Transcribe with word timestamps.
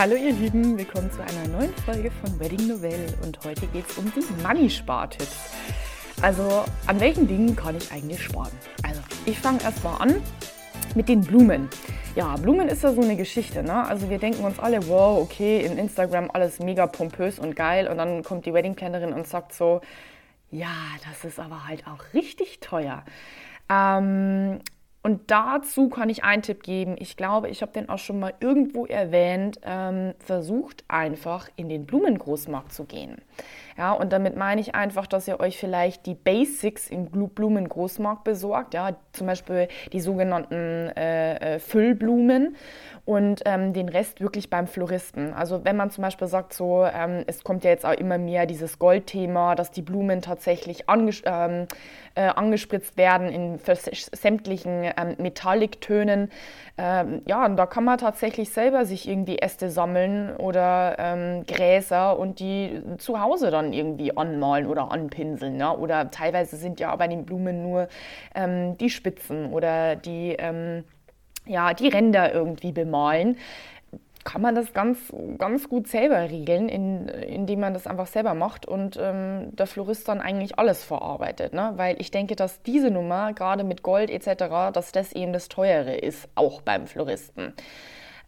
Hallo 0.00 0.16
ihr 0.16 0.32
Lieben, 0.32 0.78
willkommen 0.78 1.10
zu 1.12 1.20
einer 1.20 1.46
neuen 1.48 1.74
Folge 1.84 2.10
von 2.10 2.40
Wedding 2.40 2.68
Novelle 2.68 3.06
und 3.22 3.38
heute 3.44 3.66
geht 3.66 3.86
es 3.86 3.98
um 3.98 4.10
die 4.16 4.42
Money-Spar-Tipps. 4.42 5.52
Also 6.22 6.64
an 6.86 6.98
welchen 7.00 7.28
Dingen 7.28 7.54
kann 7.54 7.76
ich 7.76 7.92
eigentlich 7.92 8.22
sparen? 8.22 8.50
Also 8.82 9.02
ich 9.26 9.38
fange 9.38 9.62
erstmal 9.62 10.00
an 10.00 10.22
mit 10.94 11.10
den 11.10 11.20
Blumen. 11.20 11.68
Ja, 12.16 12.34
Blumen 12.36 12.68
ist 12.68 12.82
ja 12.82 12.94
so 12.94 13.02
eine 13.02 13.14
Geschichte, 13.14 13.62
ne? 13.62 13.86
Also 13.86 14.08
wir 14.08 14.16
denken 14.16 14.42
uns 14.42 14.58
alle, 14.58 14.88
wow, 14.88 15.20
okay, 15.20 15.66
in 15.66 15.76
Instagram 15.76 16.30
alles 16.32 16.60
mega 16.60 16.86
pompös 16.86 17.38
und 17.38 17.54
geil 17.54 17.86
und 17.86 17.98
dann 17.98 18.22
kommt 18.22 18.46
die 18.46 18.54
Wedding-Plannerin 18.54 19.12
und 19.12 19.26
sagt 19.26 19.52
so, 19.52 19.82
ja, 20.50 20.72
das 21.06 21.30
ist 21.30 21.38
aber 21.38 21.68
halt 21.68 21.86
auch 21.86 22.14
richtig 22.14 22.60
teuer. 22.60 23.04
Ähm, 23.68 24.60
und 25.02 25.30
dazu 25.30 25.88
kann 25.88 26.10
ich 26.10 26.24
einen 26.24 26.42
Tipp 26.42 26.62
geben. 26.62 26.96
Ich 26.98 27.16
glaube, 27.16 27.48
ich 27.48 27.62
habe 27.62 27.72
den 27.72 27.88
auch 27.88 27.98
schon 27.98 28.20
mal 28.20 28.34
irgendwo 28.40 28.84
erwähnt. 28.84 29.58
Ähm, 29.64 30.12
versucht 30.18 30.84
einfach 30.88 31.48
in 31.56 31.70
den 31.70 31.86
Blumengroßmarkt 31.86 32.70
zu 32.72 32.84
gehen. 32.84 33.16
Ja, 33.78 33.92
und 33.92 34.12
damit 34.12 34.36
meine 34.36 34.60
ich 34.60 34.74
einfach, 34.74 35.06
dass 35.06 35.26
ihr 35.26 35.40
euch 35.40 35.56
vielleicht 35.56 36.04
die 36.04 36.14
Basics 36.14 36.88
im 36.90 37.06
Blumengroßmarkt 37.06 38.24
besorgt. 38.24 38.74
Ja, 38.74 38.94
zum 39.12 39.26
Beispiel 39.26 39.68
die 39.92 40.00
sogenannten 40.00 40.90
äh, 40.96 41.56
äh, 41.56 41.58
Füllblumen 41.58 42.56
und 43.04 43.42
ähm, 43.44 43.72
den 43.72 43.88
Rest 43.88 44.20
wirklich 44.20 44.50
beim 44.50 44.66
Floristen. 44.66 45.32
Also 45.32 45.64
wenn 45.64 45.76
man 45.76 45.90
zum 45.90 46.02
Beispiel 46.02 46.28
sagt, 46.28 46.52
so, 46.52 46.84
ähm, 46.84 47.24
es 47.26 47.42
kommt 47.42 47.64
ja 47.64 47.70
jetzt 47.70 47.84
auch 47.84 47.92
immer 47.92 48.18
mehr 48.18 48.46
dieses 48.46 48.78
Goldthema, 48.78 49.54
dass 49.54 49.70
die 49.70 49.82
Blumen 49.82 50.22
tatsächlich 50.22 50.88
anges 50.88 51.22
ähm, 51.24 51.66
äh, 52.14 52.22
angespritzt 52.22 52.96
werden 52.96 53.28
in 53.28 53.58
sämtlichen 54.12 54.84
ähm, 54.84 55.16
Metalliktönen. 55.18 56.30
Ähm, 56.76 57.22
ja, 57.26 57.44
und 57.44 57.56
da 57.56 57.66
kann 57.66 57.84
man 57.84 57.98
tatsächlich 57.98 58.50
selber 58.50 58.84
sich 58.84 59.08
irgendwie 59.08 59.38
Äste 59.38 59.70
sammeln 59.70 60.36
oder 60.36 60.96
ähm, 60.98 61.44
Gräser 61.46 62.18
und 62.18 62.40
die 62.40 62.82
zu 62.98 63.20
Hause 63.20 63.50
dann 63.50 63.72
irgendwie 63.72 64.16
anmalen 64.16 64.66
oder 64.66 64.90
anpinseln. 64.90 65.58
Ja? 65.58 65.72
Oder 65.72 66.10
teilweise 66.10 66.56
sind 66.56 66.80
ja 66.80 66.94
bei 66.96 67.08
den 67.08 67.24
Blumen 67.24 67.62
nur 67.62 67.88
ähm, 68.34 68.76
die 68.78 68.90
Spitzen 69.00 69.52
oder 69.52 69.96
die 69.96 70.36
ja, 71.46 71.74
die 71.74 71.88
Ränder 71.88 72.32
irgendwie 72.32 72.72
bemalen, 72.72 73.36
kann 74.24 74.42
man 74.42 74.54
das 74.54 74.74
ganz, 74.74 74.98
ganz 75.38 75.68
gut 75.68 75.88
selber 75.88 76.30
regeln, 76.30 76.68
in, 76.68 77.08
indem 77.08 77.60
man 77.60 77.72
das 77.72 77.86
einfach 77.86 78.06
selber 78.06 78.34
macht 78.34 78.66
und 78.66 78.98
ähm, 79.00 79.56
der 79.56 79.66
Florist 79.66 80.06
dann 80.08 80.20
eigentlich 80.20 80.58
alles 80.58 80.84
verarbeitet. 80.84 81.54
Ne? 81.54 81.72
Weil 81.76 81.96
ich 82.00 82.10
denke, 82.10 82.36
dass 82.36 82.62
diese 82.62 82.90
Nummer, 82.90 83.32
gerade 83.32 83.64
mit 83.64 83.82
Gold 83.82 84.10
etc., 84.10 84.72
dass 84.72 84.92
das 84.92 85.12
eben 85.12 85.32
das 85.32 85.48
Teure 85.48 85.96
ist, 85.96 86.28
auch 86.34 86.60
beim 86.60 86.86
Floristen. 86.86 87.54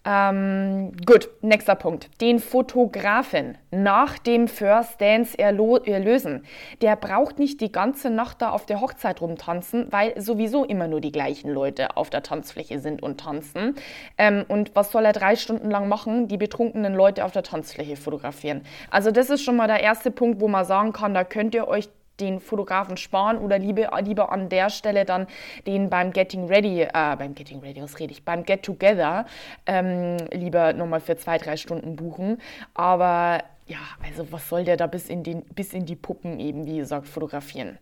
Ähm, 0.04 0.92
gut, 1.06 1.28
nächster 1.42 1.76
Punkt. 1.76 2.10
Den 2.20 2.40
Fotografen 2.40 3.56
nach 3.70 4.18
dem 4.18 4.48
First 4.48 5.00
Dance 5.00 5.38
erlösen. 5.38 6.44
Der 6.80 6.96
braucht 6.96 7.38
nicht 7.38 7.60
die 7.60 7.70
ganze 7.70 8.10
Nacht 8.10 8.42
da 8.42 8.50
auf 8.50 8.66
der 8.66 8.80
Hochzeit 8.80 9.20
rumtanzen, 9.20 9.86
weil 9.90 10.20
sowieso 10.20 10.64
immer 10.64 10.88
nur 10.88 11.00
die 11.00 11.12
gleichen 11.12 11.50
Leute 11.50 11.96
auf 11.96 12.10
der 12.10 12.24
Tanzfläche 12.24 12.80
sind 12.80 13.02
und 13.02 13.20
tanzen. 13.20 13.76
Ähm, 14.18 14.44
und 14.48 14.74
was 14.74 14.90
soll 14.90 15.04
er 15.04 15.12
drei 15.12 15.36
Stunden 15.36 15.70
lang 15.70 15.88
machen? 15.88 16.26
Die 16.26 16.36
betrunkenen 16.36 16.94
Leute 16.94 17.24
auf 17.24 17.30
der 17.30 17.44
Tanzfläche 17.44 17.96
fotografieren. 17.96 18.62
Also 18.90 19.12
das 19.12 19.30
ist 19.30 19.42
schon 19.42 19.56
mal 19.56 19.68
der 19.68 19.82
erste 19.82 20.10
Punkt, 20.10 20.40
wo 20.40 20.48
man 20.48 20.64
sagen 20.64 20.92
kann, 20.92 21.14
da 21.14 21.22
könnt 21.22 21.54
ihr 21.54 21.68
euch 21.68 21.88
den 22.20 22.40
Fotografen 22.40 22.96
sparen 22.96 23.38
oder 23.38 23.58
lieber, 23.58 23.90
lieber 24.02 24.32
an 24.32 24.48
der 24.48 24.70
Stelle 24.70 25.04
dann 25.04 25.26
den 25.66 25.90
beim 25.90 26.12
Getting 26.12 26.46
Ready, 26.46 26.82
äh, 26.82 27.16
beim 27.16 27.34
Getting 27.34 27.60
Ready, 27.60 27.82
was 27.82 27.98
rede 27.98 28.12
ich, 28.12 28.24
beim 28.24 28.44
Get 28.44 28.62
Together 28.62 29.26
ähm, 29.66 30.16
lieber 30.30 30.72
nochmal 30.72 31.00
für 31.00 31.16
zwei, 31.16 31.38
drei 31.38 31.56
Stunden 31.56 31.96
buchen. 31.96 32.40
Aber 32.74 33.42
ja, 33.66 33.78
also 34.04 34.30
was 34.30 34.48
soll 34.48 34.64
der 34.64 34.76
da 34.76 34.86
bis 34.86 35.08
in, 35.08 35.22
den, 35.22 35.42
bis 35.46 35.72
in 35.72 35.86
die 35.86 35.96
Puppen 35.96 36.38
eben, 36.40 36.66
wie 36.66 36.78
gesagt, 36.78 37.08
fotografieren? 37.08 37.78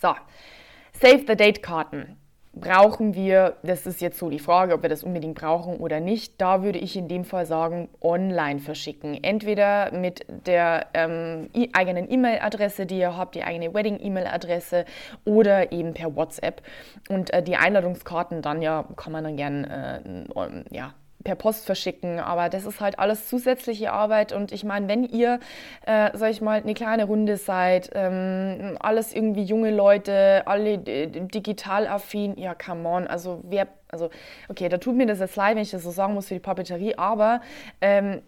So, 0.00 0.14
Save 0.92 1.24
the 1.26 1.36
Date-Karten 1.36 2.16
brauchen 2.54 3.14
wir, 3.14 3.56
das 3.62 3.86
ist 3.86 4.00
jetzt 4.00 4.18
so 4.18 4.30
die 4.30 4.38
Frage, 4.38 4.74
ob 4.74 4.82
wir 4.82 4.88
das 4.88 5.02
unbedingt 5.02 5.34
brauchen 5.34 5.76
oder 5.76 6.00
nicht, 6.00 6.40
da 6.40 6.62
würde 6.62 6.78
ich 6.78 6.96
in 6.96 7.08
dem 7.08 7.24
Fall 7.24 7.46
sagen, 7.46 7.88
online 8.00 8.60
verschicken. 8.60 9.22
Entweder 9.22 9.92
mit 9.92 10.24
der 10.46 10.86
ähm, 10.94 11.50
eigenen 11.72 12.10
E-Mail-Adresse, 12.10 12.86
die 12.86 12.98
ihr 12.98 13.16
habt, 13.16 13.34
die 13.34 13.42
eigene 13.42 13.74
Wedding-E-Mail-Adresse 13.74 14.84
oder 15.24 15.72
eben 15.72 15.94
per 15.94 16.14
WhatsApp. 16.14 16.62
Und 17.08 17.32
äh, 17.32 17.42
die 17.42 17.56
Einladungskarten 17.56 18.42
dann 18.42 18.62
ja, 18.62 18.84
kann 18.96 19.12
man 19.12 19.24
dann 19.24 19.36
gern 19.36 19.64
äh, 19.64 20.00
ja, 20.70 20.94
per 21.24 21.34
Post 21.34 21.66
verschicken, 21.66 22.20
aber 22.20 22.48
das 22.48 22.66
ist 22.66 22.80
halt 22.80 22.98
alles 22.98 23.28
zusätzliche 23.28 23.92
Arbeit. 23.92 24.32
Und 24.32 24.52
ich 24.52 24.62
meine, 24.62 24.88
wenn 24.88 25.04
ihr, 25.04 25.40
äh, 25.86 26.10
sag 26.12 26.30
ich 26.30 26.40
mal, 26.40 26.60
eine 26.60 26.74
kleine 26.74 27.04
Runde 27.04 27.36
seid, 27.36 27.90
ähm, 27.94 28.76
alles 28.80 29.14
irgendwie 29.14 29.42
junge 29.42 29.70
Leute, 29.70 30.42
alle 30.46 30.78
digital 30.78 31.86
affin, 31.86 32.38
ja, 32.38 32.54
come 32.54 32.88
on, 32.88 33.06
also 33.06 33.40
wer, 33.44 33.66
also 33.88 34.10
okay, 34.48 34.68
da 34.68 34.78
tut 34.78 34.94
mir 34.94 35.06
das 35.06 35.20
jetzt 35.20 35.36
leid, 35.36 35.56
wenn 35.56 35.62
ich 35.62 35.70
das 35.70 35.82
so 35.82 35.90
sagen 35.90 36.14
muss 36.14 36.28
für 36.28 36.34
die 36.34 36.40
Papeterie, 36.40 36.96
aber 36.96 37.40
ähm, 37.80 38.22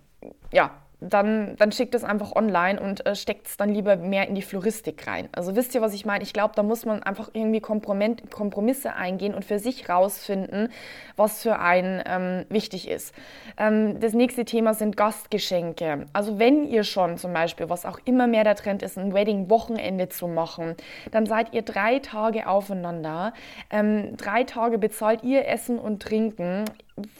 ja, 0.52 0.70
dann, 1.00 1.56
dann 1.56 1.72
schickt 1.72 1.94
es 1.94 2.04
einfach 2.04 2.34
online 2.34 2.80
und 2.80 3.04
äh, 3.04 3.14
steckt 3.14 3.46
es 3.46 3.56
dann 3.56 3.68
lieber 3.68 3.96
mehr 3.96 4.28
in 4.28 4.34
die 4.34 4.42
Floristik 4.42 5.06
rein. 5.06 5.28
Also 5.32 5.54
wisst 5.54 5.74
ihr, 5.74 5.82
was 5.82 5.92
ich 5.92 6.06
meine? 6.06 6.24
Ich 6.24 6.32
glaube, 6.32 6.54
da 6.56 6.62
muss 6.62 6.86
man 6.86 7.02
einfach 7.02 7.30
irgendwie 7.34 7.60
Kompromisse 7.60 8.94
eingehen 8.94 9.34
und 9.34 9.44
für 9.44 9.58
sich 9.58 9.88
rausfinden, 9.90 10.70
was 11.16 11.42
für 11.42 11.58
einen 11.58 12.02
ähm, 12.06 12.46
wichtig 12.48 12.88
ist. 12.88 13.14
Ähm, 13.58 14.00
das 14.00 14.14
nächste 14.14 14.46
Thema 14.46 14.72
sind 14.72 14.96
Gastgeschenke. 14.96 16.06
Also 16.14 16.38
wenn 16.38 16.64
ihr 16.64 16.82
schon 16.82 17.18
zum 17.18 17.34
Beispiel, 17.34 17.68
was 17.68 17.84
auch 17.84 18.00
immer 18.06 18.26
mehr 18.26 18.44
der 18.44 18.56
Trend 18.56 18.82
ist, 18.82 18.96
ein 18.96 19.12
Wedding-Wochenende 19.12 20.08
zu 20.08 20.28
machen, 20.28 20.76
dann 21.10 21.26
seid 21.26 21.52
ihr 21.52 21.62
drei 21.62 21.98
Tage 21.98 22.48
aufeinander. 22.48 23.34
Ähm, 23.70 24.16
drei 24.16 24.44
Tage 24.44 24.78
bezahlt 24.78 25.22
ihr 25.22 25.46
Essen 25.46 25.78
und 25.78 26.02
Trinken 26.02 26.64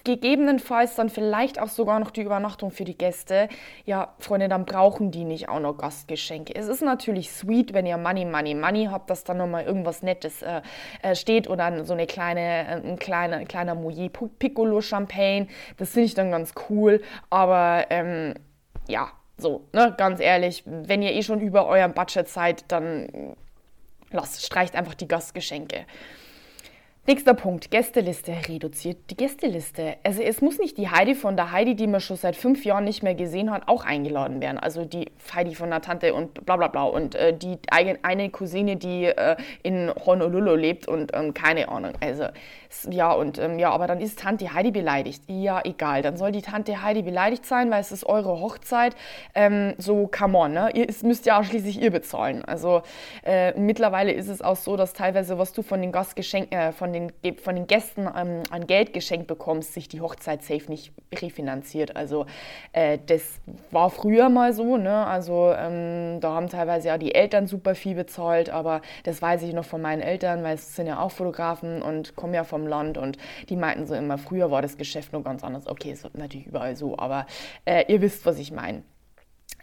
gegebenenfalls 0.05 0.95
dann 0.95 1.11
vielleicht 1.11 1.61
auch 1.61 1.69
sogar 1.69 2.01
noch 2.01 2.11
die 2.11 2.23
Übernachtung 2.23 2.71
für 2.71 2.85
die 2.85 2.97
Gäste. 2.97 3.49
Ja, 3.85 4.15
Freunde, 4.19 4.49
dann 4.49 4.65
brauchen 4.65 5.11
die 5.11 5.25
nicht 5.25 5.49
auch 5.49 5.61
noch 5.61 5.77
Gastgeschenke. 5.77 6.55
Es 6.55 6.69
ist 6.69 6.81
natürlich 6.81 7.31
sweet, 7.31 7.75
wenn 7.75 7.85
ihr 7.85 7.99
Money, 7.99 8.25
Money, 8.25 8.55
Money 8.55 8.89
habt, 8.91 9.11
dass 9.11 9.25
dann 9.25 9.37
nochmal 9.37 9.65
irgendwas 9.65 10.03
Nettes 10.03 10.43
äh, 10.43 10.63
äh 11.03 11.15
steht 11.15 11.49
oder 11.49 11.85
so 11.85 11.93
eine 11.93 12.07
kleine, 12.07 12.41
äh, 12.41 12.89
ein 12.89 12.99
kleiner, 12.99 13.45
kleiner 13.45 13.75
Mouillet 13.75 14.13
Piccolo 14.39 14.81
Champagne. 14.81 15.49
Das 15.77 15.91
finde 15.91 16.07
ich 16.07 16.15
dann 16.15 16.31
ganz 16.31 16.55
cool. 16.71 17.03
Aber 17.29 17.87
ähm, 17.91 18.35
ja, 18.89 19.11
so, 19.37 19.69
ne, 19.75 19.95
ganz 19.99 20.21
ehrlich, 20.21 20.63
wenn 20.65 21.03
ihr 21.03 21.13
eh 21.13 21.23
schon 21.23 21.41
über 21.41 21.67
eurem 21.67 21.93
Budget 21.93 22.29
seid, 22.29 22.65
dann 22.69 23.37
lasst, 24.11 24.45
streicht 24.45 24.75
einfach 24.75 24.95
die 24.95 25.09
Gastgeschenke. 25.09 25.85
Nächster 27.09 27.35
Punkt, 27.35 27.71
Gästeliste. 27.71 28.33
Reduziert 28.49 28.99
die 29.11 29.17
Gästeliste. 29.17 29.95
Also 30.03 30.23
es 30.23 30.41
muss 30.41 30.59
nicht 30.59 30.77
die 30.77 30.89
Heidi 30.91 31.15
von 31.15 31.37
der 31.37 31.53
Heidi, 31.53 31.77
die 31.77 31.87
man 31.87 32.01
schon 32.01 32.17
seit 32.17 32.35
fünf 32.35 32.65
Jahren 32.65 32.83
nicht 32.83 33.05
mehr 33.05 33.15
gesehen 33.15 33.53
hat, 33.53 33.69
auch 33.69 33.85
eingeladen 33.85 34.41
werden. 34.41 34.59
Also 34.59 34.85
die 34.85 35.13
Heidi 35.33 35.55
von 35.55 35.71
der 35.71 35.83
Tante 35.83 36.13
und 36.15 36.45
bla 36.45 36.57
bla 36.57 36.67
bla. 36.67 36.83
Und 36.83 37.15
äh, 37.15 37.33
die 37.33 37.59
eine 37.71 38.31
Cousine, 38.31 38.75
die 38.75 39.05
äh, 39.05 39.37
in 39.63 39.93
Honolulu 40.05 40.57
lebt 40.57 40.89
und 40.89 41.13
ähm, 41.15 41.33
keine 41.33 41.69
Ahnung. 41.69 41.93
Also 42.01 42.25
ja, 42.91 43.13
und 43.13 43.39
ähm, 43.39 43.59
ja, 43.59 43.71
aber 43.71 43.87
dann 43.87 44.01
ist 44.01 44.19
Tante 44.19 44.53
Heidi 44.53 44.71
beleidigt. 44.71 45.23
Ja, 45.29 45.61
egal. 45.65 46.03
Dann 46.03 46.17
soll 46.17 46.33
die 46.33 46.43
Tante 46.43 46.83
Heidi 46.83 47.03
beleidigt 47.03 47.47
sein, 47.47 47.71
weil 47.71 47.81
es 47.81 47.93
ist 47.93 48.05
eure 48.05 48.41
Hochzeit. 48.41 48.97
Ähm, 49.35 49.75
so, 49.79 50.09
come 50.09 50.37
on, 50.37 50.53
ne? 50.53 50.71
Ihr, 50.75 50.87
müsst 51.03 51.27
ja 51.27 51.39
auch 51.39 51.45
schließlich 51.45 51.81
ihr 51.81 51.91
bezahlen. 51.91 52.45
Also 52.45 52.83
äh, 53.25 53.53
mittlerweile 53.59 54.13
ist 54.13 54.29
es 54.29 54.43
auch 54.43 54.57
so, 54.57 54.77
dass 54.77 54.93
teilweise, 54.93 55.39
was 55.39 55.53
du 55.53 55.63
von 55.63 55.81
den 55.81 55.93
Gastgeschenken, 55.93 56.59
äh, 56.59 56.73
von 56.73 56.93
den, 56.93 56.96
von 57.43 57.55
den 57.55 57.67
Gästen 57.67 58.09
ähm, 58.15 58.43
an 58.51 58.67
Geld 58.67 58.93
geschenkt 58.93 59.27
bekommst, 59.27 59.75
sich 59.75 59.89
die 59.89 60.01
Hochzeit 60.01 60.43
safe 60.43 60.69
nicht 60.69 60.93
refinanziert. 61.15 61.97
Also 61.97 62.27
äh, 62.73 62.99
das 63.07 63.41
war 63.71 63.91
früher 63.91 64.29
mal 64.29 64.53
so, 64.53 64.77
ne? 64.77 65.07
Also 65.07 65.53
ähm, 65.57 66.21
da 66.21 66.35
haben 66.35 66.49
teilweise 66.49 66.89
ja 66.89 66.99
die 66.99 67.15
Eltern 67.15 67.47
super 67.47 67.75
viel 67.75 67.95
bezahlt, 67.95 68.51
aber 68.51 68.83
das 69.05 69.23
weiß 69.23 69.43
ich 69.43 69.53
noch 69.53 69.65
von 69.65 69.81
meinen 69.81 70.03
Eltern, 70.03 70.43
weil 70.43 70.55
es 70.55 70.75
sind 70.75 70.87
ja 70.87 71.01
auch 71.01 71.11
Fotografen 71.11 71.83
und 71.83 72.17
kommen 72.17 72.35
ja 72.35 72.45
vom 72.45 72.67
Land 72.67 72.99
und 72.99 73.19
die 73.49 73.57
meinten 73.57 73.87
so 73.87 73.95
immer, 73.95 74.19
früher 74.19 74.51
war 74.51 74.63
das 74.63 74.77
Geschäft 74.77 75.13
nur 75.13 75.23
ganz 75.23 75.45
anders. 75.45 75.67
Okay, 75.67 75.93
ist 75.93 76.09
natürlich 76.15 76.47
überall 76.47 76.77
so, 76.77 76.99
aber 76.99 77.27
äh, 77.65 77.85
ihr 77.93 78.01
wisst, 78.01 78.27
was 78.27 78.39
ich 78.39 78.53
meine. 78.53 78.83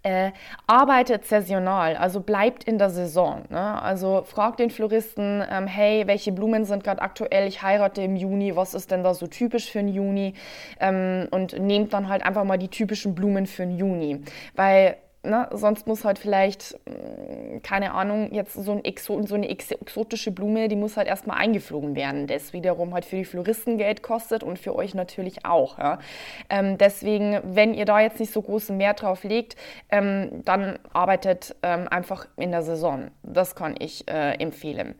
Äh, 0.06 0.32
arbeitet 0.68 1.26
saisonal, 1.26 1.96
also 1.96 2.20
bleibt 2.20 2.66
in 2.66 2.78
der 2.78 2.90
Saison. 2.90 3.44
Ne? 3.50 3.82
Also 3.82 4.24
fragt 4.26 4.60
den 4.60 4.70
Floristen, 4.70 5.42
ähm, 5.50 5.66
hey, 5.66 6.06
welche 6.08 6.34
Blumen 6.34 6.66
sind 6.66 6.84
gerade 6.84 7.02
aktuell? 7.02 7.48
Ich 7.48 7.64
heirate 7.64 8.02
im 8.02 8.18
Juni, 8.18 8.54
was 8.54 8.74
ist 8.74 8.92
denn 8.92 9.02
da 9.02 9.14
so 9.14 9.28
typisch 9.28 9.72
für 9.72 9.80
den 9.80 9.88
Juni? 9.88 10.34
Ähm, 10.82 11.30
und 11.32 11.58
nehmt 11.58 11.94
dann 11.94 12.10
halt 12.10 12.26
einfach 12.26 12.44
mal 12.44 12.58
die 12.58 12.68
typischen 12.68 13.16
Blumen 13.16 13.48
für 13.48 13.66
den 13.66 13.78
Juni. 13.78 14.22
Weil 14.56 14.98
Ne? 15.26 15.48
Sonst 15.54 15.88
muss 15.88 16.04
halt 16.04 16.20
vielleicht, 16.20 16.78
mm, 16.86 17.62
keine 17.64 17.94
Ahnung, 17.94 18.34
jetzt 18.34 18.56
so, 18.56 18.74
ein 18.74 18.84
Exo 18.84 19.26
so 19.26 19.36
eine 19.36 19.48
exotische 19.48 20.32
Blume, 20.32 20.68
die 20.68 20.76
muss 20.76 20.98
halt 20.98 21.08
erstmal 21.08 21.38
eingeflogen 21.38 21.96
werden. 21.96 22.28
Das 22.28 22.52
wiederum 22.52 22.94
halt 22.94 23.06
für 23.06 23.16
die 23.16 23.24
Floristen 23.24 23.78
Geld 23.78 24.04
kostet 24.04 24.44
und 24.44 24.60
für 24.60 24.76
euch 24.76 24.94
natürlich 24.94 25.46
auch. 25.46 25.78
Ja? 25.78 26.00
Ähm, 26.50 26.78
deswegen, 26.78 27.40
wenn 27.44 27.74
ihr 27.74 27.86
da 27.86 28.02
jetzt 28.02 28.20
nicht 28.20 28.34
so 28.34 28.42
großen 28.42 28.78
Wert 28.80 29.02
drauf 29.02 29.24
legt, 29.24 29.56
ähm, 29.90 30.42
dann 30.44 30.78
arbeitet 30.92 31.56
ähm, 31.64 31.88
einfach 31.88 32.28
in 32.36 32.52
der 32.52 32.64
Saison. 32.64 33.10
Das 33.24 33.56
kann 33.56 33.76
ich 33.80 34.06
äh, 34.10 34.34
empfehlen. 34.34 34.96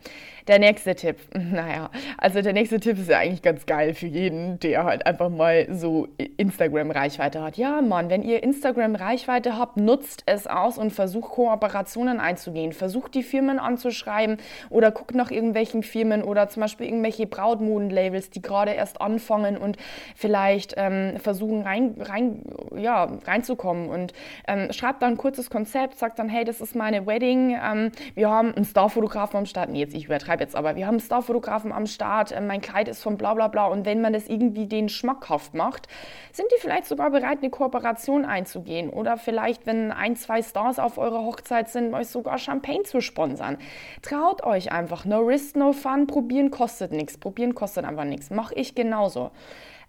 Der 0.48 0.60
nächste 0.60 0.94
Tipp, 0.96 1.18
naja, 1.34 1.90
also 2.18 2.42
der 2.42 2.52
nächste 2.52 2.80
Tipp 2.80 3.00
ist 3.00 3.10
ja 3.10 3.20
eigentlich 3.20 3.42
ganz 3.42 3.66
geil 3.66 3.94
für 3.94 4.08
jeden, 4.08 4.60
der 4.60 4.84
halt 4.84 5.06
einfach 5.06 5.30
mal 5.30 5.68
so 5.72 6.10
Instagram-Reichweite 6.38 7.42
hat. 7.42 7.56
Ja, 7.56 7.82
Mann, 7.82 8.10
wenn 8.10 8.24
ihr 8.24 8.44
Instagram-Reichweite 8.44 9.58
habt, 9.58 9.78
nutzt 9.78 10.24
es 10.26 10.46
aus 10.46 10.78
und 10.78 10.92
versucht 10.92 11.32
Kooperationen 11.32 12.20
einzugehen. 12.20 12.74
Versucht 12.74 13.16
die 13.16 13.24
Firmen 13.24 13.58
anzuschreiben 13.58 14.38
oder 14.70 14.92
guckt 14.92 15.16
nach 15.16 15.32
irgendwelchen 15.32 15.82
Firmen 15.82 16.24
oder 16.24 16.50
zum 16.50 16.62
Beispiel 16.62 16.88
irgendwelche 16.88 17.26
Brautmoden-Labels, 17.26 18.30
die 18.30 18.42
gerade 18.42 18.72
erst 18.72 19.00
anfangen 19.00 19.58
und 19.58 19.78
vielleicht 20.16 20.74
ähm, 20.76 21.20
versuchen 21.20 21.62
rein, 21.62 21.96
rein, 22.00 22.44
ja, 22.76 23.10
reinzukommen 23.26 23.90
und 23.90 24.12
ähm, 24.48 24.74
schreibt 24.74 25.02
dann 25.02 25.14
ein 25.14 25.18
kurzes 25.18 25.50
Konzept, 25.50 25.98
sagt 25.98 26.20
dann, 26.20 26.28
hey, 26.28 26.44
das 26.44 26.60
ist 26.60 26.76
meine 26.76 27.08
Wedding, 27.08 27.58
ähm, 27.64 27.92
wir 28.16 28.30
haben 28.30 28.54
einen 28.54 28.66
Starfotografen 28.66 29.38
am 29.38 29.46
Start, 29.46 29.70
nee, 29.70 29.80
jetzt 29.80 29.94
ich 29.94 30.06
übertreibe 30.06 30.33
übertreibe 30.34 30.44
jetzt 30.44 30.56
aber, 30.56 30.76
wir 30.76 30.88
haben 30.88 31.00
Starfotografen 31.00 31.72
am 31.72 31.86
Start, 31.86 32.32
äh, 32.32 32.42
mein 32.42 32.62
Kleid 32.62 32.88
ist 32.88 33.02
von 33.02 33.18
bla 33.18 33.34
bla 33.34 33.48
bla. 33.48 33.66
Und 33.68 33.86
wenn 33.86 34.02
man 34.02 34.14
das 34.14 34.28
irgendwie 34.28 34.68
den 34.68 34.90
schmackhaft 34.90 35.54
macht, 35.54 35.88
sind 36.32 36.48
die 36.52 36.60
vielleicht 36.60 36.86
sogar 36.86 37.12
bereit, 37.12 37.40
eine 37.42 37.50
Kooperation 37.50 38.26
einzugehen? 38.26 38.90
Oder 38.90 39.18
vielleicht, 39.18 39.66
wenn 39.66 39.92
ein, 39.92 40.16
zwei 40.16 40.42
Stars 40.42 40.80
auf 40.80 40.98
eurer 40.98 41.24
Hochzeit 41.24 41.70
sind, 41.70 41.94
euch 41.94 42.08
sogar 42.08 42.38
Champagne 42.38 42.84
zu 42.84 43.02
sponsern. 43.02 43.58
Traut 44.02 44.44
euch 44.44 44.72
einfach, 44.72 45.06
no 45.06 45.20
risk, 45.20 45.56
no 45.56 45.74
fun, 45.74 46.08
probieren 46.08 46.52
kostet 46.52 46.92
nichts, 46.92 47.18
probieren 47.18 47.56
kostet 47.56 47.86
einfach 47.86 48.06
nichts, 48.06 48.30
mache 48.30 48.56
ich 48.56 48.76
genauso. 48.76 49.32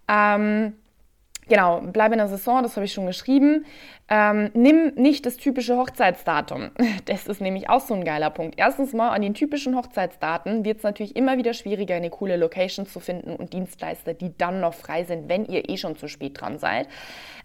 Ähm, 0.08 0.74
Genau, 1.48 1.82
bleib 1.82 2.12
in 2.12 2.18
der 2.18 2.28
Saison, 2.28 2.62
das 2.62 2.76
habe 2.76 2.86
ich 2.86 2.92
schon 2.92 3.06
geschrieben. 3.06 3.66
Ähm, 4.08 4.50
nimm 4.54 4.94
nicht 4.96 5.26
das 5.26 5.36
typische 5.36 5.76
Hochzeitsdatum. 5.76 6.70
Das 7.06 7.26
ist 7.26 7.40
nämlich 7.40 7.68
auch 7.68 7.80
so 7.80 7.94
ein 7.94 8.04
geiler 8.04 8.30
Punkt. 8.30 8.54
Erstens 8.58 8.92
mal, 8.92 9.10
an 9.10 9.20
den 9.20 9.34
typischen 9.34 9.76
Hochzeitsdaten 9.76 10.64
wird 10.64 10.78
es 10.78 10.82
natürlich 10.82 11.16
immer 11.16 11.36
wieder 11.36 11.52
schwieriger, 11.52 11.94
eine 11.96 12.08
coole 12.08 12.36
Location 12.36 12.86
zu 12.86 12.98
finden 12.98 13.36
und 13.36 13.52
Dienstleister, 13.52 14.14
die 14.14 14.36
dann 14.36 14.60
noch 14.60 14.74
frei 14.74 15.04
sind, 15.04 15.28
wenn 15.28 15.44
ihr 15.44 15.68
eh 15.68 15.76
schon 15.76 15.96
zu 15.96 16.08
spät 16.08 16.40
dran 16.40 16.58
seid. 16.58 16.88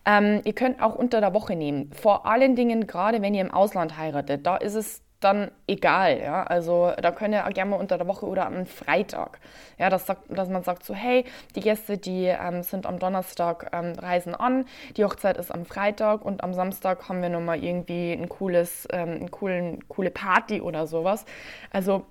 Ähm, 0.05 0.41
ihr 0.45 0.53
könnt 0.53 0.81
auch 0.81 0.95
unter 0.95 1.19
der 1.19 1.33
Woche 1.33 1.55
nehmen. 1.55 1.91
Vor 1.93 2.25
allen 2.25 2.55
Dingen, 2.55 2.87
gerade 2.87 3.21
wenn 3.21 3.33
ihr 3.33 3.41
im 3.41 3.51
Ausland 3.51 3.97
heiratet, 3.97 4.45
da 4.45 4.57
ist 4.57 4.75
es 4.75 5.01
dann 5.19 5.51
egal. 5.67 6.19
Ja? 6.19 6.43
Also 6.43 6.91
da 7.01 7.11
könnt 7.11 7.33
ihr 7.33 7.45
auch 7.45 7.53
gerne 7.53 7.71
mal 7.71 7.79
unter 7.79 7.97
der 7.97 8.07
Woche 8.07 8.25
oder 8.25 8.45
am 8.45 8.65
Freitag. 8.65 9.39
Ja, 9.77 9.89
dass, 9.89 10.05
dass 10.05 10.49
man 10.49 10.63
sagt 10.63 10.83
so, 10.83 10.93
hey, 10.93 11.25
die 11.55 11.61
Gäste, 11.61 11.97
die 11.97 12.25
ähm, 12.25 12.63
sind 12.63 12.85
am 12.85 12.99
Donnerstag, 12.99 13.69
ähm, 13.73 13.93
reisen 13.97 14.35
an, 14.35 14.65
die 14.97 15.05
Hochzeit 15.05 15.37
ist 15.37 15.51
am 15.51 15.65
Freitag 15.65 16.23
und 16.23 16.43
am 16.43 16.53
Samstag 16.53 17.07
haben 17.09 17.21
wir 17.21 17.29
nochmal 17.29 17.63
irgendwie 17.63 18.13
ein 18.13 18.29
cooles, 18.29 18.87
ähm, 18.91 19.17
eine 19.19 19.29
coolen, 19.29 19.87
coole 19.87 20.11
Party 20.11 20.61
oder 20.61 20.87
sowas. 20.87 21.25
Also 21.71 22.05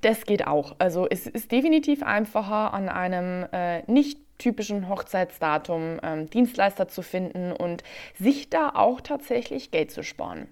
das 0.00 0.24
geht 0.24 0.46
auch. 0.46 0.76
Also 0.78 1.06
es 1.08 1.26
ist 1.26 1.50
definitiv 1.50 2.02
einfacher 2.02 2.72
an 2.72 2.88
einem 2.88 3.46
äh, 3.52 3.82
nicht 3.90 4.18
typischen 4.38 4.88
Hochzeitsdatum 4.88 5.98
ähm, 6.02 6.30
Dienstleister 6.30 6.88
zu 6.88 7.02
finden 7.02 7.52
und 7.52 7.82
sich 8.14 8.50
da 8.50 8.70
auch 8.74 9.00
tatsächlich 9.00 9.70
Geld 9.70 9.90
zu 9.90 10.02
sparen. 10.02 10.48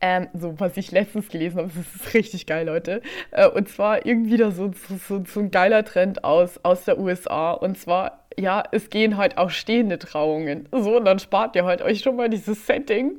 Ähm, 0.00 0.28
so, 0.32 0.58
was 0.60 0.76
ich 0.76 0.92
letztens 0.92 1.28
gelesen 1.28 1.58
habe, 1.58 1.70
das 1.76 2.06
ist 2.06 2.14
richtig 2.14 2.46
geil, 2.46 2.66
Leute. 2.66 3.02
Äh, 3.30 3.48
und 3.48 3.68
zwar 3.68 4.06
irgendwie 4.06 4.36
da 4.36 4.50
so, 4.50 4.70
so, 5.08 5.24
so, 5.24 5.40
ein 5.40 5.50
geiler 5.50 5.84
Trend 5.84 6.24
aus, 6.24 6.60
aus 6.62 6.84
der 6.84 6.98
USA. 6.98 7.52
Und 7.52 7.78
zwar, 7.78 8.24
ja, 8.38 8.62
es 8.72 8.90
gehen 8.90 9.16
halt 9.16 9.38
auch 9.38 9.50
stehende 9.50 9.98
Trauungen. 9.98 10.68
So, 10.72 10.96
und 10.96 11.04
dann 11.04 11.18
spart 11.18 11.56
ihr 11.56 11.64
halt 11.64 11.82
euch 11.82 12.00
schon 12.00 12.16
mal 12.16 12.28
dieses 12.28 12.66
Setting 12.66 13.16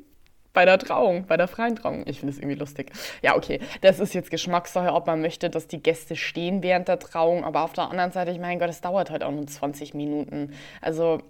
bei 0.54 0.66
der 0.66 0.80
Trauung, 0.80 1.26
bei 1.28 1.38
der 1.38 1.48
freien 1.48 1.76
Trauung. 1.76 2.04
Ich 2.08 2.20
finde 2.20 2.34
es 2.34 2.40
irgendwie 2.40 2.58
lustig. 2.58 2.92
Ja, 3.22 3.36
okay, 3.36 3.60
das 3.82 4.00
ist 4.00 4.14
jetzt 4.14 4.32
Geschmackssache, 4.32 4.94
ob 4.94 5.06
man 5.06 5.22
möchte, 5.22 5.50
dass 5.50 5.68
die 5.68 5.82
Gäste 5.82 6.16
stehen 6.16 6.64
während 6.64 6.88
der 6.88 7.00
Trauung. 7.00 7.44
Aber 7.44 7.64
auf 7.64 7.74
der 7.74 7.90
anderen 7.90 8.12
Seite, 8.12 8.32
ich 8.32 8.40
meine 8.40 8.60
Gott, 8.60 8.70
es 8.70 8.82
dauert 8.82 9.12
halt 9.12 9.24
auch 9.24 9.32
nur 9.32 9.46
20 9.46 9.94
Minuten. 9.94 10.54
Also 10.82 11.22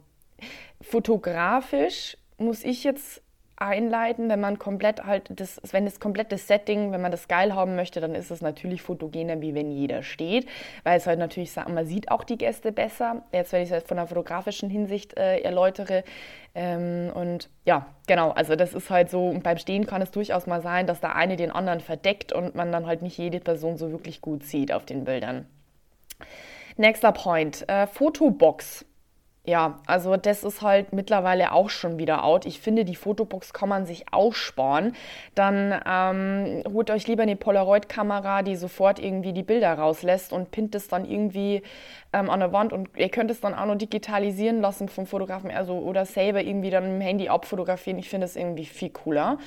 fotografisch 0.82 2.18
muss 2.38 2.64
ich 2.64 2.84
jetzt 2.84 3.22
einleiten, 3.62 4.30
wenn 4.30 4.40
man 4.40 4.60
komplett 4.60 5.06
halt 5.06 5.30
das, 5.30 5.62
wenn 5.72 5.86
das 5.86 6.00
komplette 6.00 6.38
Setting, 6.38 6.92
wenn 6.92 7.02
man 7.02 7.12
das 7.12 7.28
geil 7.28 7.54
haben 7.54 7.76
möchte, 7.76 8.00
dann 8.00 8.16
ist 8.16 8.32
es 8.32 8.42
natürlich 8.42 8.82
fotogener, 8.82 9.42
wie 9.42 9.54
wenn 9.54 9.72
jeder 9.72 10.04
steht, 10.04 10.48
weil 10.84 10.98
es 10.98 11.08
halt 11.08 11.20
natürlich, 11.20 11.56
man 11.56 11.86
sieht 11.86 12.12
auch 12.12 12.24
die 12.24 12.38
Gäste 12.38 12.72
besser. 12.72 13.24
Jetzt, 13.32 13.54
wenn 13.54 13.64
ich 13.64 13.72
es 13.72 13.84
von 13.84 13.98
der 13.98 14.08
fotografischen 14.08 14.70
Hinsicht 14.70 15.18
äh, 15.18 15.40
erläutere. 15.40 16.04
Ähm, 16.56 17.12
und 17.14 17.50
ja, 17.66 17.88
genau, 18.08 18.32
also 18.32 18.56
das 18.56 18.74
ist 18.74 18.90
halt 18.90 19.10
so, 19.10 19.38
beim 19.44 19.58
Stehen 19.58 19.86
kann 19.86 20.02
es 20.02 20.12
durchaus 20.12 20.48
mal 20.48 20.62
sein, 20.62 20.88
dass 20.88 21.02
der 21.02 21.16
eine 21.16 21.36
den 21.36 21.52
anderen 21.52 21.80
verdeckt 21.80 22.34
und 22.34 22.56
man 22.56 22.72
dann 22.72 22.88
halt 22.88 23.02
nicht 23.02 23.18
jede 23.18 23.40
Person 23.40 23.78
so 23.78 23.92
wirklich 23.92 24.22
gut 24.22 24.44
sieht 24.44 24.72
auf 24.72 24.86
den 24.86 25.04
Bildern. 25.04 25.46
Nächster 26.78 27.12
Point, 27.12 27.68
äh, 27.68 27.88
Fotobox. 27.88 28.86
Ja, 29.46 29.80
also 29.88 30.16
das 30.18 30.44
ist 30.44 30.62
halt 30.62 30.94
mittlerweile 30.94 31.54
auch 31.54 31.70
schon 31.70 31.98
wieder 31.98 32.24
out. 32.24 32.46
Ich 32.46 32.60
finde, 32.60 32.86
die 32.86 32.96
Fotobox 32.96 33.54
kann 33.54 33.70
man 33.70 33.86
sich 33.86 34.14
aussparen. 34.14 34.96
Dann 35.34 35.82
ähm, 35.88 36.64
holt 36.72 36.92
euch 36.92 37.08
lieber 37.08 37.24
eine 37.24 37.36
Polaroid-Kamera, 37.36 38.44
die 38.44 38.58
sofort 38.58 39.00
irgendwie 39.00 39.34
die 39.34 39.42
Bilder 39.44 39.74
rauslässt 39.74 40.34
und 40.34 40.52
pinnt 40.52 40.76
es 40.76 40.88
dann 40.88 41.04
irgendwie 41.06 41.64
ähm, 42.14 42.30
an 42.30 42.42
der 42.42 42.52
Wand. 42.52 42.74
Und 42.74 42.90
ihr 42.98 43.10
könnt 43.10 43.32
es 43.32 43.40
dann 43.40 43.56
auch 43.56 43.66
noch 43.66 43.78
digitalisieren 43.78 44.62
lassen 44.62 44.90
vom 44.90 45.08
Fotografen 45.08 45.50
also, 45.52 45.74
oder 45.80 46.06
selber 46.06 46.44
irgendwie 46.44 46.70
dann 46.70 46.84
mit 46.84 47.02
dem 47.02 47.02
Handy 47.02 47.30
abfotografieren. 47.30 47.98
Ich 47.98 48.10
finde 48.10 48.26
es 48.26 48.36
irgendwie 48.36 48.66
viel 48.66 48.90
cooler. 48.90 49.40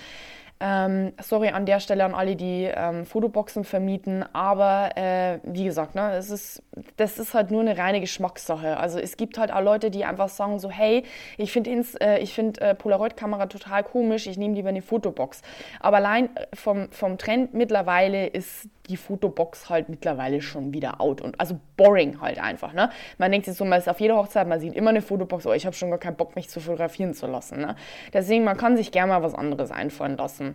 Ähm, 0.65 1.13
sorry 1.21 1.49
an 1.49 1.67
der 1.67 1.81
Stelle 1.81 2.05
an 2.05 2.15
alle, 2.15 2.37
die 2.37 2.71
ähm, 2.73 3.05
Fotoboxen 3.05 3.65
vermieten, 3.65 4.25
aber 4.33 4.97
äh, 4.97 5.41
wie 5.43 5.65
gesagt, 5.65 5.97
ne, 5.97 6.13
es 6.13 6.31
ist, 6.31 6.63
das 6.99 7.19
ist 7.19 7.35
halt 7.35 7.51
nur 7.51 7.63
eine 7.63 7.77
reine 7.77 7.99
Geschmackssache. 7.99 8.77
Also 8.77 9.01
es 9.01 9.17
gibt 9.17 9.39
halt 9.39 9.53
auch 9.53 9.61
Leute, 9.61 9.91
die 9.91 10.05
einfach 10.05 10.29
sagen 10.29 10.61
so, 10.61 10.71
hey, 10.71 11.03
ich 11.37 11.51
finde 11.51 11.85
äh, 11.99 12.25
find, 12.27 12.61
äh, 12.61 12.77
Polaroid-Kamera 12.77 13.47
total 13.47 13.83
komisch, 13.83 14.29
ich 14.29 14.39
nehme 14.39 14.55
lieber 14.55 14.69
eine 14.69 14.83
Fotobox. 14.83 15.43
Aber 15.81 15.97
allein 15.97 16.27
äh, 16.37 16.47
vom, 16.55 16.93
vom 16.93 17.19
Trend 17.19 17.55
mittlerweile 17.55 18.29
ist 18.29 18.69
die 18.89 18.97
Fotobox 18.97 19.69
halt 19.69 19.89
mittlerweile 19.89 20.41
schon 20.41 20.73
wieder 20.73 21.01
out 21.01 21.21
und 21.21 21.39
also 21.41 21.59
boring 21.77 22.21
halt 22.21 22.39
einfach. 22.39 22.73
Ne? 22.73 22.91
Man 23.19 23.31
denkt 23.31 23.47
sich 23.47 23.57
so, 23.57 23.65
man 23.65 23.79
ist 23.79 23.89
auf 23.89 24.01
jeder 24.01 24.17
Hochzeit, 24.17 24.47
man 24.47 24.61
sieht 24.61 24.75
immer 24.75 24.91
eine 24.91 25.03
Fotobox, 25.03 25.47
oh, 25.47 25.53
ich 25.53 25.67
habe 25.67 25.75
schon 25.75 25.91
gar 25.91 25.99
keinen 25.99 26.17
Bock, 26.17 26.37
mich 26.37 26.49
zu 26.49 26.61
fotografieren 26.61 27.15
zu 27.15 27.27
lassen. 27.27 27.61
Ne? 27.61 27.77
Deswegen, 28.13 28.45
man 28.45 28.57
kann 28.57 28.77
sich 28.77 28.93
gerne 28.93 29.13
mal 29.13 29.23
was 29.23 29.35
anderes 29.35 29.71
einfallen 29.71 30.17
lassen. 30.17 30.52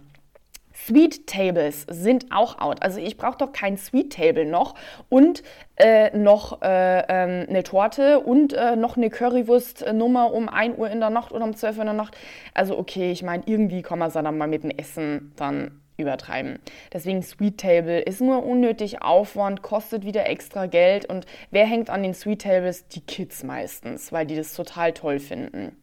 Sweet 0.86 1.28
Tables 1.28 1.86
sind 1.90 2.28
auch 2.32 2.60
out. 2.60 2.84
Also 2.84 3.00
ich 3.00 3.18
brauche 3.18 3.38
doch 3.38 3.52
kein 3.52 3.78
Sweet 3.78 4.14
Table 4.14 4.46
noch 4.46 4.76
und 5.10 5.44
äh, 5.76 6.16
noch 6.16 6.62
äh, 6.62 7.00
ähm, 7.08 7.48
eine 7.50 7.64
Torte 7.64 8.20
und 8.20 8.54
äh, 8.54 8.76
noch 8.76 8.96
eine 8.96 9.10
Currywurst-Nummer 9.10 10.34
um 10.34 10.48
1 10.48 10.78
Uhr 10.78 10.90
in 10.90 11.00
der 11.00 11.10
Nacht 11.10 11.32
oder 11.32 11.46
um 11.46 11.56
12 11.56 11.78
Uhr 11.78 11.82
in 11.82 11.88
der 11.88 11.96
Nacht. 11.96 12.16
Also 12.54 12.78
okay, 12.78 13.12
ich 13.12 13.24
meine, 13.24 13.44
irgendwie 13.46 13.82
kann 13.82 14.00
man 14.00 14.10
es 14.10 14.14
dann 14.14 14.38
mal 14.38 14.48
mit 14.48 14.64
dem 14.64 14.72
Essen 14.72 15.34
dann 15.36 15.82
übertreiben. 15.98 16.60
Deswegen 16.94 17.24
Sweet 17.24 17.58
Table 17.58 18.00
ist 18.00 18.22
nur 18.22 18.46
unnötig 18.46 19.02
Aufwand, 19.02 19.64
kostet 19.64 20.06
wieder 20.06 20.28
extra 20.28 20.68
Geld 20.68 21.06
und 21.06 21.26
wer 21.50 21.66
hängt 21.66 21.90
an 21.90 22.04
den 22.04 22.14
Sweet 22.14 22.44
Tables? 22.44 22.88
Die 22.88 23.02
Kids 23.02 23.44
meistens, 23.44 24.12
weil 24.12 24.28
die 24.28 24.36
das 24.36 24.54
total 24.54 24.94
toll 24.94 25.20
finden. 25.20 25.76